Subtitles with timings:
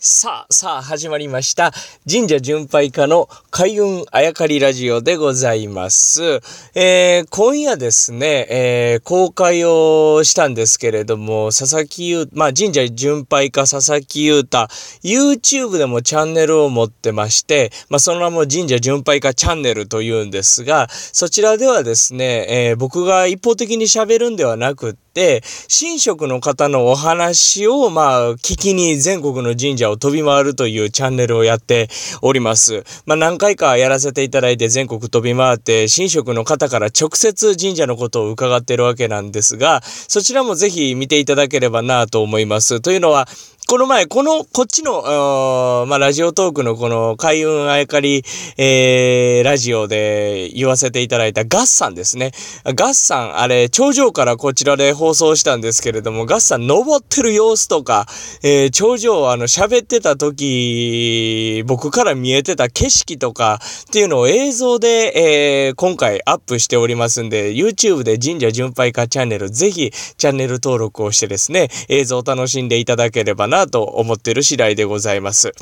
[0.00, 1.72] さあ、さあ、始まりました。
[2.08, 6.40] 神社巡拝家の開運あやかりラジオでございます。
[6.76, 14.68] えー、今夜ですね、えー、公開をしたんですけれども、佐々木優、まあ、神社巡拝家佐々木優太、
[15.02, 25.07] YouTube でもチャンネルを持ってまして、まあ、その名も神社巡拝家チャンネルというんですが、そちらではですね、えー、僕が一方的に喋るんではなくって、
[25.68, 31.88] 神職の方のお話を、まあ、聞きに全国の神社を飛び回るというチャンネルをやって
[32.22, 32.84] おります。
[33.06, 42.80] まあ何回かやらせていただいて全国飛び回って神職の方から直接神社のことを伺ってるわけなんですが、そちらもぜひ見ていただければなと思います。
[42.80, 43.28] というのは、
[43.70, 48.24] この前、この、こっちの、まあ、ラジオトークのこの、開運あやかり、
[48.56, 52.30] えー、ラジオで言わせていただいたガッサンですね。
[52.64, 58.06] ガッサン、あれ、頂上からこちらで放送したんですけれども、ガッサン登ってる様子とか、
[58.42, 75.52] えー、頂上、あの、喋ってた時、僕から見えてた景色とかっていうのを映像で、えー、今回アップしておりますんで、YouTube で神社巡拝家チャンネル、ぜひチャンネル登録をしてですね、映像を楽しんでいただければななと思ってる次第でございます。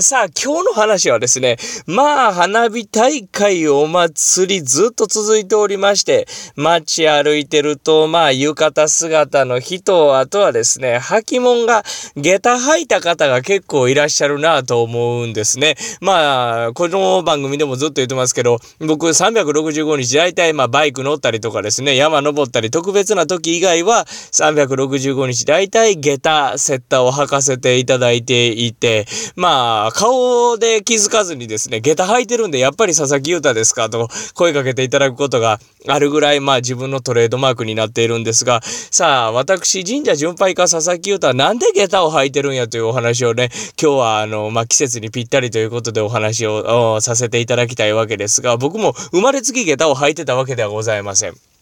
[0.00, 11.84] さあ、今日の話はですね、まあ、花火大会お祭りずっと続いておりまして、街歩いてると、まあ、浴衣姿の人、あとはですね、履物が、
[12.16, 15.76] 下駄履いた方が結構いらっしゃるなと思うんですね。
[16.00, 29.06] まあ、この番組でもずっと言ってますけど、僕365日大体まあバイク乗ったりとかですね、山登ったり特別な時以外は365日大体下駄、セッターを履かせていただいていて、
[29.36, 43.50] まあ、顔で気づかずにですね、下駄履いてるんで、やっぱり佐々木優太ですかと声かけていただくことがあるぐらい、まあ自分のトレードマークになっているんですが、さあ、私、神社巡拝家佐々木優太はなんで下駄を履いてるんやというお話をね、
[43.80, 51.53] 今日はあの、まあ季節にぴったりということでお話をさせていただきたいわけですが、僕も生まれつき下駄を履いてたわけではございません。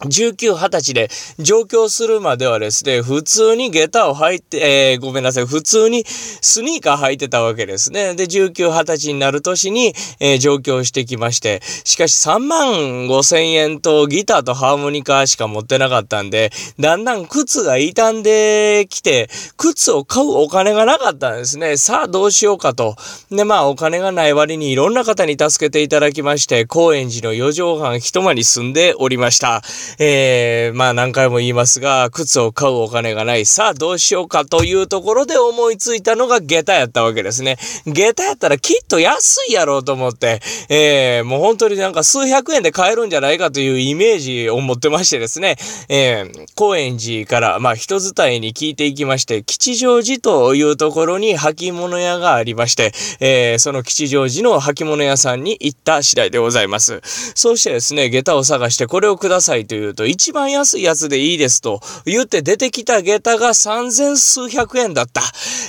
[0.00, 8.14] 19、20歳で上京するまではですね、普通に下駄を履いて、えー、ごめんなさい、普通にスニーカー履いてたわけですね。
[8.14, 12.72] で、19、20歳になる年に、えー、上京してきまして、しかし3万
[13.08, 19.28] 5千円とギターとハーモニカしか持ってなかったんで、だんだん靴が傷んできて、
[19.58, 21.76] 靴を買うお金がなかったんですね。
[21.76, 22.96] さあどうしようかと。
[23.30, 29.62] で、まあお金がない割にいろんな方に助けていただきまして、高円寺の4畳半一間に住んでおりました。
[29.98, 33.46] えー、まあ何回も言いますが、靴を買うお金がない。
[33.46, 37.58] さあどうしようかというところで思いついたのが下駄やったわけですね。
[37.86, 45.56] 下駄やったらきっと安いやろうと思って、えー、もう本当になんか数百円で買えるんじゃないかというイメージを持ってましてですね、
[45.88, 57.00] えー、高円寺から、まあ人伝いに聞いていきまして、吉祥寺というところに履物屋がありまして、えー、その吉祥寺の履物屋さんに行った次第でございます。
[57.34, 65.22] そうしてですね、下駄を探してこれをくださいという言うと、一番安いやつでいいですと言って出てきた下駄が三千数百円だった。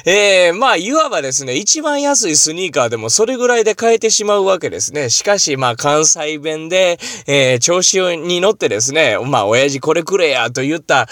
[0.06, 5.10] えー、まあ、いわばですね、一番安いスニーカーでもそれぐらいで買えてしまうわけですね。
[5.10, 11.08] しかし、まあ、関西弁で、えー、調子に乗ってですね、まあ、親父これくれやと言った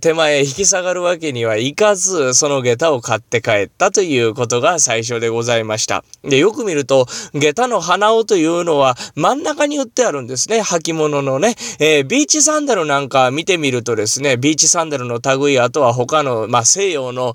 [0.00, 6.04] 手前引き下がるわけにはいかず、その下駄を買って帰ったということが最初でございました。
[6.22, 10.60] で、よく見ると、下駄の鼻緒というのは真ん中に売ってあるんですね。
[10.60, 11.54] 履物のね。
[11.78, 17.34] えー、ビーチサンダルなんか見てみるとですね、ビーチサンダルの類、あとは他の、まあ、西洋の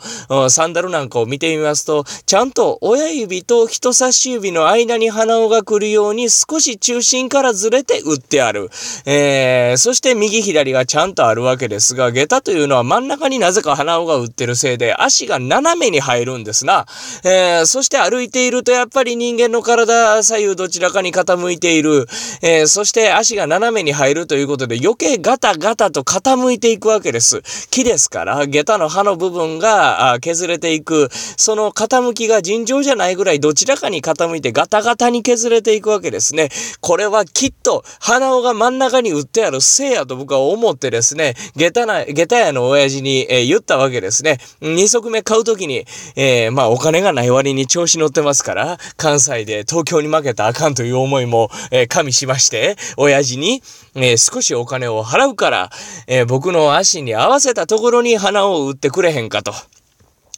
[0.49, 8.69] サンダルなんかを見てみますと、ちゃんと親指と人差し指の間に鼻緒が来るように少し中心からずれて打ってある。
[9.05, 16.85] えー、そして右左がちゃんとあるわけですが、下駄というのは真ん中になぜか鼻緒が打ってるせいで足が斜めに入るんですな。
[17.23, 22.07] えー、そして歩いているとやっぱり人間の体左右どちらかに傾いている。
[22.43, 27.43] えー、そして足が斜めに入るということで余計ガタガタと傾いていくわけです。
[27.69, 31.09] 木ですから、下駄の刃の部分が削れていく。
[31.37, 36.49] その傾きが尋常じゃないぐらいどちらかに傾いてガタガタに削れていくわけですね。
[36.81, 44.39] これはきっと鼻緒が真ん中に打ってあるせいやと僕は思ってですね、下駄な、下駄屋の親父に、えー、言ったわけですね。
[44.59, 45.85] 二足目買うときに、
[46.15, 53.61] えー、まあお金がない割に調子乗ってますから、関西で東京に負けたらあかんという思いも、えー、加味しまして、親父に、
[53.93, 55.69] えー、少しお金金を払うから、
[56.07, 59.53] えー、僕の足に合わせたところに花を打ってくれへんかと。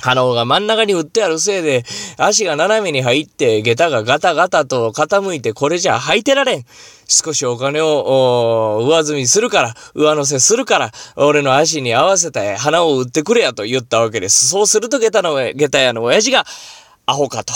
[0.01, 1.83] 鼻緒が真ん中に打ってあるせいで、
[2.17, 6.65] 足が斜めに入って、下駄がガタガタと傾いて、これじゃ履いてられん。
[7.07, 14.47] 少しお金を上積みするから、上乗せするから、俺の足に合わせた鼻を打ってくれやと言ったわけです。
[14.47, 16.45] そうすると下駄の、下駄屋の親父が、
[17.05, 17.53] アホかと。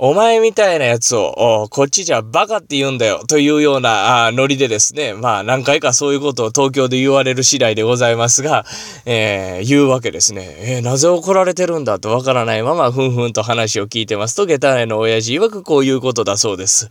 [0.00, 8.64] お前みたいなやつを、こっちじゃバカって言うんだよ、というようなノリでですね、まあ何回かそういうことを東京で言われる次第でございますが、
[9.06, 10.54] えー、言うわけですね。
[10.60, 16.88] えー、なぜ怒られてるんだとわからないまま、ふんふんと話を聞いてますと、下駄屋の親父曰くこういうことだそうです。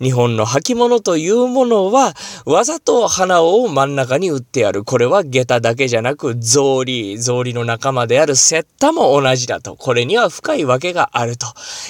[0.00, 2.14] 日本の履物というものは、
[2.46, 4.84] わざと花を真ん中に打ってやる。
[4.84, 9.74] これは下駄だけじゃなく、草履、草履の仲間であるセッタも同じだと。
[9.74, 11.48] これには深いわけがあると。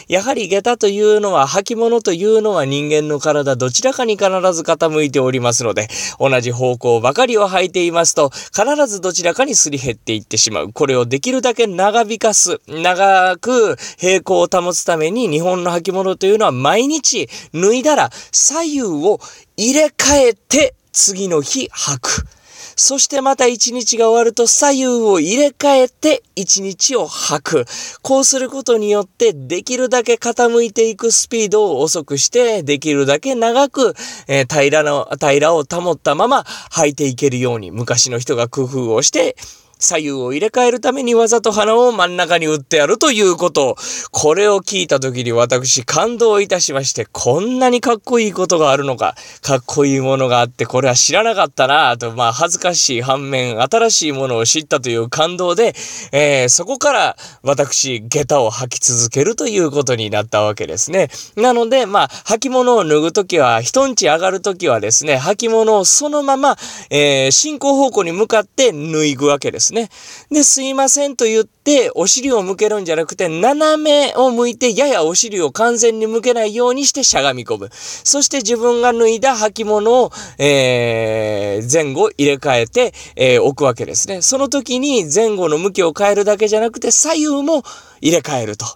[0.09, 5.89] やはり下駄というのは、履物というのは人間の体どちらかに必ず傾いておりますので、
[6.21, 10.73] 同じ方向ばかりを履いていますと、必ずどちらかにすり減っていってしまう。
[10.73, 19.19] これをできるだけ長引かす、長く平行を保つために日本の履物というのは毎日脱いだら左右を
[19.57, 22.34] 入れ替えて次の日履く。
[22.77, 27.65] そしてまた一日が終わると左右を入れ替えて一日を吐く。
[28.03, 33.95] こうすることによってできるだけ傾いていくスピードを遅くしてできるだけ長く、
[34.29, 39.37] えー、平らの、平らを保ったまま履いていけるように昔の人が工夫をして
[39.85, 43.77] 左右を入れ替えるためにわざと鼻を真ん中に打ってやるということ。
[44.11, 55.75] これを聞いた時に私感動いたしまして、こんなにかっこいいことがあるのか、かっこいいものがあって、これは知らなかったなと、まあ恥ずかしい反面、新しいものを知ったという感動で、
[56.13, 61.11] えー、そこから私、下駄を履き続けるということになったわけですね。
[61.37, 66.57] なので、まあ、履物を脱ぐときは、人んち上がるときはですね、履物をそのまま、
[66.91, 69.74] えー、進行方向に向かって脱いぐわけです。
[69.74, 69.74] ね。
[69.75, 77.71] で、すいませんと言って、お尻を向けるんじゃなくて、斜めを向いて、ややお尻を完全に向けないようにしてしゃがみ込む。
[77.73, 84.23] そして自分が脱いだ履物を、えー、前後入れ替えて、えー、置くわけですね。
[84.23, 87.63] その時に前後の向きを変えるだけじゃなくて、左右も
[88.01, 88.67] 入れ替えると。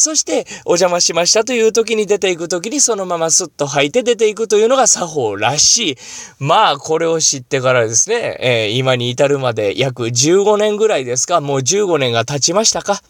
[0.00, 5.96] そして、お邪魔しましたという時に出ていく時にそのまますっと吐いて出ていくというのが作法らしい。
[6.38, 13.02] まあ、これを知ってからですね、えー、今に至るまで約15年ぐらいですか、もう15年が経ちましたか。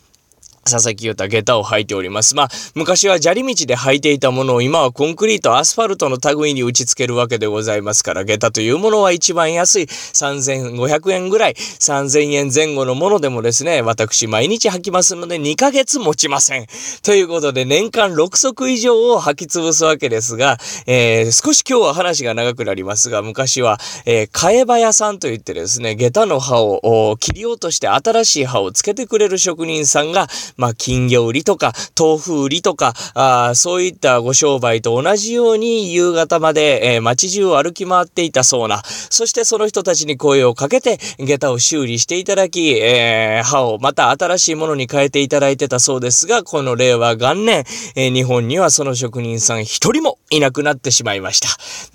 [0.64, 2.34] 佐々木優太下駄を履いております。
[2.34, 16.66] まあ、昔は砂利道で履いていたものを今はコンクリート、アスファルトの類に打ち付けるわけでございますから、下駄というものは一番安い3500円ぐらい、3000円前後のものでもですね、私毎日履きますので2ヶ月持ちません。
[17.02, 30.28] ということで年間6足以上を履き潰すわけですが、えー、少し今日は話が長くなりますが、昔は、えー、替え刃屋さんといってですね、下駄の刃を切り落として新しい刃をつけてくれる職人さんが、
[30.60, 38.82] まあ、金魚売りとか、豆腐売りとか、あそういったご商売と同じように夕方まで、えー、街中を歩き回っていたそうな。
[38.84, 47.64] そしてその人たちに声をかけて、下駄を修理していただき、えー、歯をまた新しいものに変えていただいてたそうですが、この令和元年、
[47.96, 51.48] えー、日本にはその職人さん一人もいなくなってしまいました。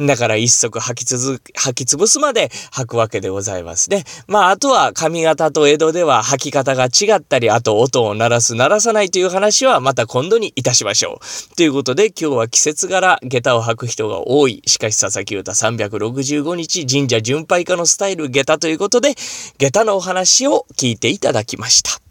[0.03, 4.03] だから一足履きつ履き潰すまで履くわけでございますね。
[4.27, 11.56] まあ、あとは髪型と江戸では履き方が違ったり、あと音を鳴らすす、鳴らさないという話はまた今度にいたしましょう。
[11.56, 14.62] ということで今日は季節柄下駄を履く人が多い。
[14.65, 19.15] しかし佐々木歌365日神社巡拝家のスタイル下駄ということで
[19.57, 22.05] 下駄のお話を聞いていただきました。